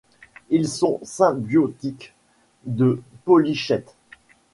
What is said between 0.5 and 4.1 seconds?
sont symbiotiques de polychètes.